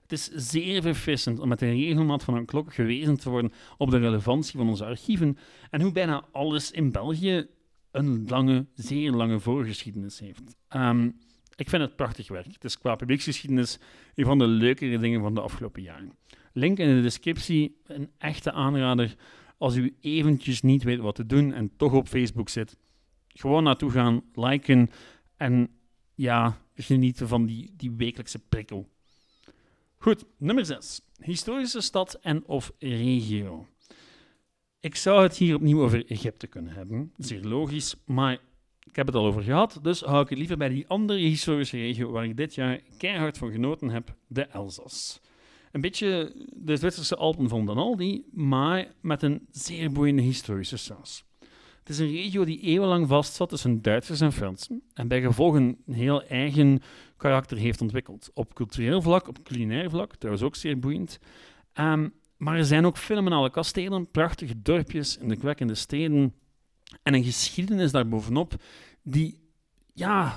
Het 0.01 0.12
is 0.12 0.30
zeer 0.50 0.82
verfrissend 0.82 1.40
om 1.40 1.48
met 1.48 1.60
de 1.60 1.72
regelmaat 1.72 2.24
van 2.24 2.36
een 2.36 2.46
klok 2.46 2.74
gewezen 2.74 3.18
te 3.18 3.30
worden 3.30 3.54
op 3.78 3.92
de 3.92 3.98
relevantie 3.98 4.58
van 4.58 4.70
onze 4.70 4.86
archieven 4.86 5.38
en 5.70 5.82
hoe 5.82 5.92
bijna 5.92 6.25
alles 6.32 6.72
in 6.72 6.92
België 6.92 7.48
een 7.91 8.25
lange, 8.27 8.65
zeer 8.74 9.12
lange 9.12 9.39
voorgeschiedenis 9.39 10.19
heeft. 10.19 10.55
Ehm, 10.67 11.10
ik 11.55 11.69
vind 11.69 11.81
het 11.81 11.95
prachtig 11.95 12.27
werk. 12.27 12.53
Het 12.53 12.63
is 12.63 12.77
qua 12.77 12.95
publieksgeschiedenis 12.95 13.79
een 14.15 14.25
van 14.25 14.38
de 14.38 14.48
leukere 14.48 14.98
dingen 14.98 15.21
van 15.21 15.33
de 15.36 15.41
afgelopen 15.41 15.81
jaren. 15.81 16.12
Link 16.53 16.77
in 16.77 16.95
de 16.95 17.01
descriptie, 17.01 17.77
een 17.86 18.10
echte 18.17 18.51
aanrader 18.51 19.15
als 19.57 19.75
u 19.75 19.95
eventjes 20.00 20.62
niet 20.62 20.83
weet 20.83 21.00
wat 21.00 21.15
te 21.15 21.25
doen 21.25 21.53
en 21.53 21.71
toch 21.77 21.93
op 21.93 22.07
Facebook 22.07 22.50
zit. 22.50 22.77
Gewoon 23.27 23.63
naartoe 23.63 23.91
gaan, 23.91 24.21
liken 24.33 24.89
en 25.38 25.69
ja, 26.15 26.57
genieten 26.75 27.27
van 27.27 27.45
die, 27.45 27.74
die 27.77 27.91
wekelijkse 27.91 28.39
prikkel. 28.39 28.89
Goed, 29.98 30.25
nummer 30.38 30.65
6. 30.65 31.01
Historische 31.17 31.81
stad 31.81 32.13
en 32.13 32.45
of 32.45 32.71
regio. 32.79 33.67
Ik 34.81 34.95
zou 34.95 35.23
het 35.23 35.38
hier 35.38 35.55
opnieuw 35.55 35.81
over 35.81 36.05
Egypte 36.05 36.47
kunnen 36.47 36.73
hebben, 36.73 37.13
zeer 37.17 37.41
logisch, 37.43 37.95
maar 38.05 38.33
ik 38.83 38.95
heb 38.95 39.05
het 39.05 39.15
al 39.15 39.25
over 39.25 39.43
gehad, 39.43 39.79
dus 39.81 40.01
hou 40.01 40.23
ik 40.23 40.29
het 40.29 40.38
liever 40.38 40.57
bij 40.57 40.69
die 40.69 40.88
andere 40.88 41.19
historische 41.19 41.77
regio 41.77 42.11
waar 42.11 42.23
ik 42.23 42.38
dit 42.38 42.55
jaar 42.55 42.79
keihard 42.97 43.38
van 43.38 43.51
genoten 43.51 43.89
heb, 43.89 44.15
de 44.27 44.41
Elzas. 44.45 45.21
Een 45.71 45.81
beetje 45.81 46.33
de 46.55 46.77
Zwitserse 46.77 47.15
Alpen 47.15 47.50
van 47.50 47.65
Danaldi, 47.65 48.25
maar 48.31 48.93
met 49.01 49.21
een 49.21 49.47
zeer 49.51 49.91
boeiende 49.91 50.21
historische 50.21 50.77
saus. 50.77 51.23
Het 51.79 51.89
is 51.89 52.00
een 52.00 52.11
regio 52.11 52.45
die 52.45 52.61
eeuwenlang 52.61 53.07
vastzat 53.07 53.50
tussen 53.50 53.81
Duitsers 53.81 54.21
en 54.21 54.31
Fransen 54.31 54.81
en 54.93 55.07
bij 55.07 55.21
gevolg 55.21 55.55
een 55.55 55.77
heel 55.91 56.23
eigen 56.23 56.81
karakter 57.17 57.57
heeft 57.57 57.81
ontwikkeld. 57.81 58.29
Op 58.33 58.53
cultureel 58.53 59.01
vlak, 59.01 59.27
op 59.27 59.43
culinair 59.43 59.89
vlak, 59.89 60.15
trouwens 60.15 60.45
ook 60.45 60.55
zeer 60.55 60.79
boeiend. 60.79 61.19
Ehm, 61.73 62.07
maar 62.41 62.57
er 62.57 62.65
zijn 62.65 62.86
ook 62.86 62.98
fenomenale 62.98 63.50
kastelen, 63.50 64.12
prachtige 64.12 64.62
dorpjes, 64.62 65.17
indrukwekkende 65.17 65.75
steden 65.75 66.33
en 67.03 67.13
een 67.13 67.24
geschiedenis 67.24 67.91
daarbovenop 67.91 68.53
die 69.03 69.39
ja, 69.93 70.33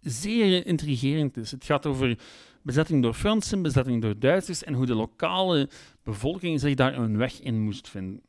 zeer 0.00 0.66
intrigerend 0.66 1.36
is. 1.36 1.50
Het 1.50 1.64
gaat 1.64 1.86
over 1.86 2.18
bezetting 2.62 3.02
door 3.02 3.14
Fransen, 3.14 3.62
bezetting 3.62 4.02
door 4.02 4.18
Duitsers 4.18 4.64
en 4.64 4.74
hoe 4.74 4.86
de 4.86 4.94
lokale 4.94 5.68
bevolking 6.02 6.60
zich 6.60 6.74
daar 6.74 6.98
een 6.98 7.16
weg 7.16 7.40
in 7.40 7.60
moest 7.60 7.88
vinden. 7.88 8.22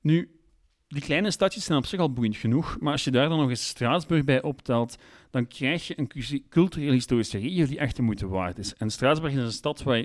Nu, 0.00 0.40
die 0.88 1.02
kleine 1.02 1.30
stadjes 1.30 1.64
zijn 1.64 1.78
op 1.78 1.86
zich 1.86 2.00
al 2.00 2.12
boeiend 2.12 2.36
genoeg, 2.36 2.76
maar 2.80 2.92
als 2.92 3.04
je 3.04 3.10
daar 3.10 3.28
dan 3.28 3.38
nog 3.38 3.48
eens 3.48 3.68
Straatsburg 3.68 4.24
bij 4.24 4.42
optelt, 4.42 4.96
dan 5.30 5.46
krijg 5.46 5.86
je 5.86 5.98
een 5.98 6.42
cultureel-historische 6.48 7.38
regio 7.38 7.66
die 7.66 7.78
echt 7.78 7.96
de 7.96 8.02
moeite 8.02 8.26
waard 8.26 8.58
is. 8.58 8.74
En 8.74 8.90
Straatsburg 8.90 9.32
is 9.32 9.38
een 9.38 9.52
stad 9.52 9.82
waar 9.82 10.04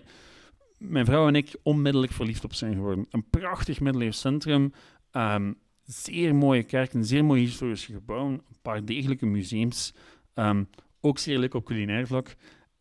mijn 0.84 1.06
vrouw 1.06 1.28
en 1.28 1.36
ik 1.36 1.56
onmiddellijk 1.64 2.12
verliefd 2.12 2.44
op 2.44 2.54
zijn 2.54 2.74
geworden. 2.74 3.06
Een 3.10 3.30
prachtig 3.30 3.80
middeleeuws 3.80 4.20
centrum, 4.20 4.74
um, 5.12 5.58
zeer 5.84 6.36
mooie 6.36 6.64
kerken, 6.64 7.06
zeer 7.06 7.26
mooie 7.26 7.42
historische 7.42 7.94
gebouwen, 7.94 8.34
een 8.34 8.62
paar 8.62 8.86
degelijke 8.86 9.26
museums, 9.26 9.94
um, 10.36 10.70
ook 11.02 11.18
zeer 11.18 11.40
leuk 11.40 11.54
op 11.54 11.66
culinair 11.66 12.08
vlak. 12.08 12.36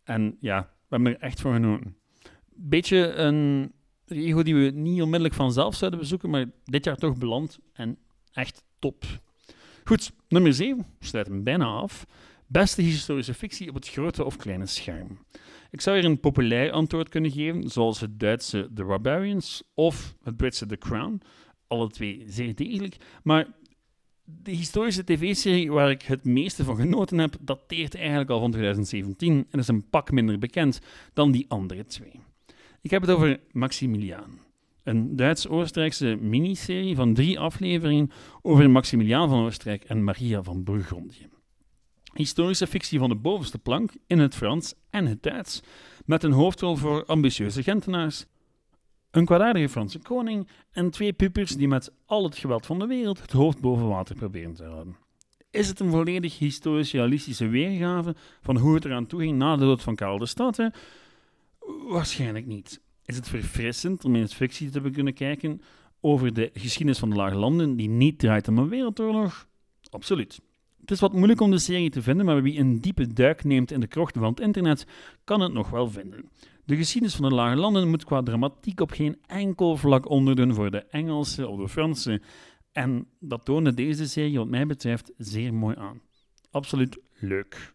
En 0.05 0.37
ja, 0.41 0.61
we 0.61 0.97
hebben 0.97 1.13
er 1.13 1.21
echt 1.21 1.41
van 1.41 1.53
genoten. 1.53 1.97
Beetje 2.55 3.13
een 3.13 3.73
regio 4.07 4.43
die 4.43 4.55
we 4.55 4.71
niet 4.71 5.03
onmiddellijk 5.03 5.35
vanzelf 5.35 5.75
zouden 5.75 6.01
bezoeken, 6.01 6.31
maar 6.31 6.47
dit 6.65 6.85
jaar 6.85 6.97
toch 6.97 7.17
beland 7.17 7.59
en 7.73 7.99
echt 8.33 8.65
top. 8.79 9.05
Goed, 9.85 10.13
nummer 10.29 10.55
7, 10.55 10.87
sluit 11.01 11.27
hem 11.27 11.43
bijna 11.43 11.65
af. 11.65 12.07
Beste 12.47 12.83
historische 12.83 13.35
fictie 13.35 13.69
op 13.69 13.75
het 13.75 13.89
grote 13.89 14.25
of 14.25 14.37
kleine 14.37 14.67
scherm. 14.67 15.19
Ik 15.73 15.81
zou 15.81 15.97
hier 15.97 16.05
een 16.05 16.21
populair 16.21 16.71
antwoord 16.71 17.09
kunnen 17.09 17.31
geven, 17.31 17.71
zoals 17.71 18.01
het 18.01 18.21
Duitse 18.21 18.71
The 18.75 18.85
Barbarians 18.85 19.63
of 19.75 20.15
het 20.23 20.37
Britse 20.37 20.67
The 20.67 20.77
Crown. 20.77 21.21
Alle 21.67 21.89
twee 21.89 22.25
zeer 22.27 22.55
degelijk. 22.55 22.97
Maar 23.23 23.47
de 24.25 24.51
historische 24.51 25.05
tv-serie 25.05 25.73
waar 25.73 25.91
ik 25.91 26.03
het 26.03 26.25
meeste 26.25 26.65
van 26.65 26.77
genoten 26.77 27.19
heb, 27.19 27.37
dateert 27.41 27.95
eigenlijk 27.95 28.31
al 28.31 28.41
van 28.41 28.51
2017 28.51 29.47
en 29.51 29.59
is 29.59 29.69
een 29.69 29.89
pak 29.89 30.11
minder 30.11 30.39
bekend 30.39 30.81
dan 31.13 31.31
die 31.31 31.45
andere 31.49 31.85
twee. 31.85 32.21
Ik 32.81 32.91
heb 32.91 33.01
het 33.01 33.11
over 33.11 33.41
Maximiliaan, 33.53 34.39
een 34.83 35.17
Duits-Oostenrijkse 35.17 36.17
miniserie 36.21 36.95
van 36.95 37.15
drie 37.15 37.39
afleveringen 37.39 38.11
over 38.43 38.71
Maximiliaan 38.71 39.29
van 39.29 39.45
Oostenrijk 39.45 39.85
en 39.85 40.05
Maria 40.05 40.43
van 40.43 40.65
Burgondië. 40.65 41.29
Historische 42.13 42.67
fictie 42.67 42.99
van 42.99 43.09
de 43.09 43.17
bovenste 43.17 43.59
plank 43.59 43.93
in 44.07 44.19
het 44.19 44.35
Frans 44.35 44.75
en 44.91 45.07
het 45.07 45.23
Duits, 45.23 45.63
met 46.05 46.23
een 46.23 46.33
hoofdrol 46.33 46.77
voor 46.77 47.05
ambitieuze 47.05 47.63
Gentenaars, 47.63 48.27
een 49.11 49.25
kwaadaardige 49.25 49.69
Franse 49.69 49.99
koning 49.99 50.49
en 50.71 50.91
twee 50.91 51.13
pupers 51.13 51.51
die 51.51 51.69
met 51.69 51.93
al 52.07 52.25
het 52.25 52.37
geweld 52.37 52.67
van 52.67 52.79
de 52.79 52.87
wereld 52.87 53.21
het 53.21 53.33
hoofd 53.33 53.61
boven 53.61 53.89
water 53.89 54.15
proberen 54.15 54.55
te 54.55 54.65
houden. 54.65 54.97
Is 55.51 55.69
het 55.69 55.81
een 55.81 55.91
volledig 55.91 56.39
historisch-realistische 56.39 57.49
weergave 57.49 58.15
van 58.41 58.57
hoe 58.57 58.75
het 58.75 58.85
eraan 58.85 59.07
toe 59.07 59.21
ging 59.21 59.39
na 59.39 59.57
de 59.57 59.65
dood 59.65 59.83
van 59.83 59.95
Karel 59.95 60.19
de 60.19 60.27
Stad? 60.27 60.71
Waarschijnlijk 61.89 62.47
niet. 62.47 62.81
Is 63.05 63.17
het 63.17 63.29
verfrissend 63.29 64.05
om 64.05 64.15
het 64.15 64.35
fictie 64.35 64.71
te 64.71 64.91
kunnen 64.91 65.15
kijken 65.15 65.61
over 66.01 66.33
de 66.33 66.51
geschiedenis 66.55 66.99
van 66.99 67.11
de 67.11 67.17
Lage 67.17 67.37
Landen 67.37 67.77
die 67.77 67.89
niet 67.89 68.19
draait 68.19 68.49
om 68.49 68.59
een 68.59 68.69
wereldoorlog? 68.69 69.49
Absoluut. 69.91 70.41
Het 70.83 70.91
is 70.91 71.01
wat 71.01 71.13
moeilijk 71.13 71.41
om 71.41 71.51
de 71.51 71.59
serie 71.59 71.91
te 71.91 72.03
vinden, 72.03 72.27
maar 72.27 72.43
wie 72.43 72.59
een 72.59 72.81
diepe 72.81 73.13
duik 73.13 73.45
neemt 73.45 73.71
in 73.71 73.81
de 73.81 73.87
krochten 73.87 74.21
van 74.21 74.31
het 74.31 74.41
internet, 74.41 74.87
kan 75.25 75.41
het 75.41 75.53
nog 75.53 75.71
wel 75.71 75.91
vinden. 75.91 76.29
De 76.65 76.77
geschiedenis 76.77 77.17
van 77.17 77.29
de 77.29 77.35
Lage 77.35 77.57
Landen 77.57 77.89
moet 77.89 78.05
qua 78.05 78.23
dramatiek 78.23 78.81
op 78.81 78.91
geen 78.91 79.17
enkel 79.27 79.77
vlak 79.77 80.09
onderdoen 80.09 80.55
voor 80.55 80.71
de 80.71 80.85
Engelse 80.85 81.49
of 81.49 81.59
de 81.59 81.69
Franse. 81.69 82.21
En 82.73 83.07
dat 83.21 83.45
toonde 83.45 83.75
deze 83.75 84.09
serie, 84.09 84.39
wat 84.39 84.49
mij 84.49 84.67
betreft, 84.67 85.13
zeer 85.17 85.55
mooi 85.55 85.77
aan. 85.79 86.01
Absoluut 86.51 86.99
leuk. 87.19 87.75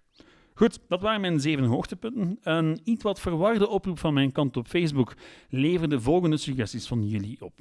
Goed, 0.53 0.79
dat 0.87 1.01
waren 1.01 1.21
mijn 1.21 1.39
zeven 1.39 1.63
hoogtepunten. 1.63 2.37
Een 2.41 2.79
iets 2.83 3.03
wat 3.03 3.19
verwarde 3.19 3.67
oproep 3.67 3.99
van 3.99 4.13
mijn 4.13 4.31
kant 4.31 4.57
op 4.57 4.67
Facebook 4.67 5.13
leverde 5.49 6.01
volgende 6.01 6.37
suggesties 6.37 6.87
van 6.87 7.07
jullie 7.07 7.41
op. 7.41 7.59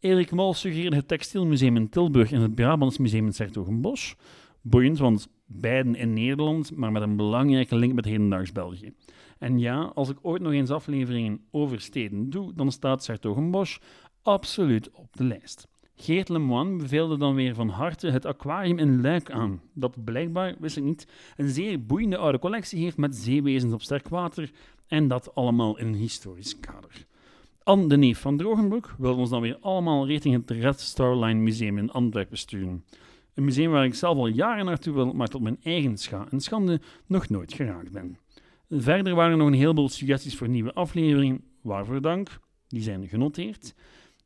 Erik 0.00 0.30
Mol 0.30 0.54
suggereerde 0.54 0.96
het 0.96 1.08
Textielmuseum 1.08 1.76
in 1.76 1.88
Tilburg 1.88 2.32
en 2.32 2.40
het 2.40 2.54
Brabants 2.54 2.98
Museum 2.98 3.26
in 3.26 3.32
Sertogenbosch. 3.32 4.14
Boeiend, 4.68 4.98
want 4.98 5.28
beiden 5.46 5.94
in 5.94 6.12
Nederland, 6.12 6.76
maar 6.76 6.92
met 6.92 7.02
een 7.02 7.16
belangrijke 7.16 7.76
link 7.76 7.94
met 7.94 8.04
hedendaags 8.04 8.52
België. 8.52 8.92
En 9.38 9.58
ja, 9.58 9.92
als 9.94 10.08
ik 10.08 10.16
ooit 10.22 10.42
nog 10.42 10.52
eens 10.52 10.70
afleveringen 10.70 11.40
over 11.50 11.80
steden 11.80 12.30
doe, 12.30 12.52
dan 12.54 12.72
staat 12.72 13.04
Sertogenbosch 13.04 13.78
absoluut 14.22 14.90
op 14.90 15.16
de 15.16 15.24
lijst. 15.24 15.68
Geert 15.94 16.28
Lemoine 16.28 16.76
beveelde 16.76 17.16
dan 17.16 17.34
weer 17.34 17.54
van 17.54 17.68
harte 17.68 18.10
het 18.10 18.26
aquarium 18.26 18.78
in 18.78 19.00
Luik 19.00 19.30
aan, 19.30 19.60
dat 19.72 20.04
blijkbaar, 20.04 20.54
wist 20.58 20.76
ik 20.76 20.84
niet, 20.84 21.08
een 21.36 21.48
zeer 21.48 21.86
boeiende 21.86 22.16
oude 22.16 22.38
collectie 22.38 22.82
heeft 22.82 22.96
met 22.96 23.16
zeewezens 23.16 23.72
op 23.72 23.82
sterk 23.82 24.08
water 24.08 24.50
en 24.86 25.08
dat 25.08 25.34
allemaal 25.34 25.78
in 25.78 25.86
een 25.86 25.94
historisch 25.94 26.60
kader. 26.60 27.06
Anne 27.62 27.88
de 27.88 27.96
Neef 27.96 28.20
van 28.20 28.36
Drogenbroek 28.36 28.94
wil 28.98 29.16
ons 29.16 29.30
dan 29.30 29.40
weer 29.40 29.58
allemaal 29.60 30.06
richting 30.06 30.34
het 30.34 30.50
Red 30.50 30.80
Star 30.80 31.16
Line 31.16 31.40
Museum 31.40 31.78
in 31.78 31.90
Antwerpen 31.90 32.38
sturen. 32.38 32.84
Een 33.38 33.44
museum 33.44 33.70
waar 33.70 33.84
ik 33.84 33.94
zelf 33.94 34.16
al 34.16 34.26
jaren 34.26 34.64
naartoe 34.64 34.94
wil, 34.94 35.12
maar 35.12 35.28
tot 35.28 35.42
mijn 35.42 35.58
eigen 35.62 35.98
scha 35.98 36.26
en 36.30 36.40
schande 36.40 36.80
nog 37.06 37.28
nooit 37.28 37.52
geraakt 37.52 37.92
ben. 37.92 38.18
Verder 38.70 39.14
waren 39.14 39.32
er 39.32 39.36
nog 39.38 39.46
een 39.46 39.52
heleboel 39.52 39.88
suggesties 39.88 40.36
voor 40.36 40.48
nieuwe 40.48 40.72
afleveringen, 40.72 41.44
waarvoor 41.62 42.00
dank, 42.00 42.38
die 42.68 42.82
zijn 42.82 43.08
genoteerd. 43.08 43.74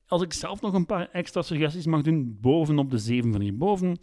Als 0.07 0.23
ik 0.23 0.33
zelf 0.33 0.61
nog 0.61 0.75
een 0.75 0.87
paar 0.87 1.09
extra 1.11 1.42
suggesties 1.42 1.87
mag 1.87 2.02
doen, 2.02 2.38
bovenop 2.40 2.90
de 2.90 2.99
zeven 2.99 3.33
van 3.33 3.40
hierboven. 3.40 3.99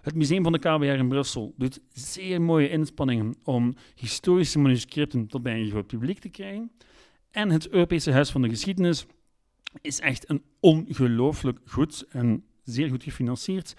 Het 0.00 0.14
Museum 0.14 0.42
van 0.42 0.52
de 0.52 0.58
KBR 0.58 0.84
in 0.84 1.08
Brussel 1.08 1.54
doet 1.56 1.80
zeer 1.92 2.42
mooie 2.42 2.68
inspanningen 2.68 3.34
om 3.42 3.74
historische 3.94 4.58
manuscripten 4.58 5.26
tot 5.26 5.42
bij 5.42 5.60
een 5.60 5.70
groot 5.70 5.86
publiek 5.86 6.18
te 6.18 6.28
krijgen. 6.28 6.70
En 7.30 7.50
het 7.50 7.68
Europese 7.68 8.12
Huis 8.12 8.30
van 8.30 8.42
de 8.42 8.48
Geschiedenis 8.48 9.06
is 9.80 10.00
echt 10.00 10.30
een 10.30 10.42
ongelooflijk 10.60 11.58
goed 11.64 12.04
en 12.08 12.44
zeer 12.62 12.88
goed 12.88 13.02
gefinancierd 13.02 13.74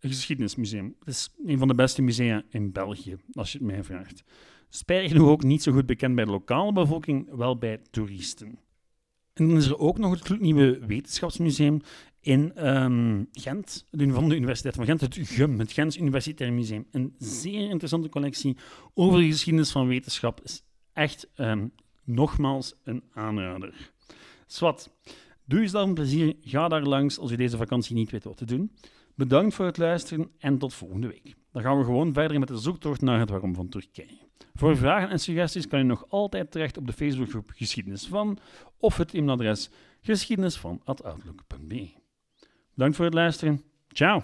geschiedenismuseum. 0.00 0.96
Het 0.98 1.08
is 1.08 1.34
een 1.44 1.58
van 1.58 1.68
de 1.68 1.74
beste 1.74 2.02
musea 2.02 2.42
in 2.48 2.72
België, 2.72 3.16
als 3.32 3.52
je 3.52 3.58
het 3.58 3.66
mij 3.66 3.84
vraagt. 3.84 4.24
Spijtig 4.68 5.10
genoeg 5.10 5.28
ook 5.28 5.42
niet 5.42 5.62
zo 5.62 5.72
goed 5.72 5.86
bekend 5.86 6.14
bij 6.14 6.24
de 6.24 6.30
lokale 6.30 6.72
bevolking, 6.72 7.36
wel 7.36 7.58
bij 7.58 7.80
toeristen. 7.90 8.58
En 9.32 9.48
dan 9.48 9.56
is 9.56 9.66
er 9.66 9.78
ook 9.78 9.98
nog 9.98 10.28
het 10.28 10.40
nieuwe 10.40 10.86
wetenschapsmuseum 10.86 11.80
in 12.20 12.68
um, 12.68 13.28
Gent, 13.32 13.84
van 13.90 14.28
de 14.28 14.36
Universiteit 14.36 14.74
van 14.74 14.84
Gent, 14.84 15.00
het 15.00 15.18
GUM, 15.20 15.58
het 15.58 15.72
Gens 15.72 15.96
Universitair 15.96 16.52
Museum. 16.52 16.86
Een 16.90 17.14
zeer 17.18 17.70
interessante 17.70 18.08
collectie 18.08 18.56
over 18.94 19.18
de 19.18 19.26
geschiedenis 19.26 19.70
van 19.70 19.86
wetenschap. 19.86 20.40
Is 20.44 20.62
echt 20.92 21.28
um, 21.36 21.72
nogmaals 22.04 22.74
een 22.84 23.02
aanrader. 23.12 23.92
Swat, 24.46 24.90
doe 25.44 25.60
jezelf 25.60 25.88
een 25.88 25.94
plezier, 25.94 26.36
ga 26.40 26.68
daar 26.68 26.82
langs 26.82 27.18
als 27.18 27.30
je 27.30 27.36
deze 27.36 27.56
vakantie 27.56 27.94
niet 27.94 28.10
weet 28.10 28.24
wat 28.24 28.36
te 28.36 28.44
doen. 28.44 28.72
Bedankt 29.18 29.54
voor 29.54 29.66
het 29.66 29.76
luisteren 29.76 30.30
en 30.38 30.58
tot 30.58 30.74
volgende 30.74 31.06
week. 31.06 31.34
Dan 31.52 31.62
gaan 31.62 31.78
we 31.78 31.84
gewoon 31.84 32.12
verder 32.12 32.38
met 32.38 32.48
de 32.48 32.56
zoektocht 32.56 33.00
naar 33.00 33.18
het 33.18 33.30
waarom 33.30 33.54
van 33.54 33.68
Turkije. 33.68 34.18
Voor 34.54 34.76
vragen 34.76 35.08
en 35.08 35.18
suggesties 35.18 35.68
kan 35.68 35.78
je 35.78 35.84
nog 35.84 36.04
altijd 36.08 36.50
terecht 36.50 36.76
op 36.76 36.86
de 36.86 36.92
Facebookgroep 36.92 37.50
Geschiedenis 37.54 38.06
van 38.06 38.38
of 38.76 38.96
het 38.96 39.14
e-mailadres 39.14 39.70
geschiedenisvan.outlook.be. 40.00 41.90
Bedankt 42.74 42.96
voor 42.96 43.04
het 43.04 43.14
luisteren. 43.14 43.62
Ciao! 43.88 44.22